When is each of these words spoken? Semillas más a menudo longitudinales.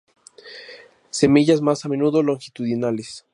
Semillas 1.11 1.61
más 1.61 1.85
a 1.85 1.87
menudo 1.87 2.23
longitudinales. 2.23 3.23